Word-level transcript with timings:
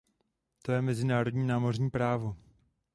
To 0.63 0.71
je 0.71 0.81
mezinárodní 0.81 1.47
námořní 1.47 1.89
právo. 1.89 2.35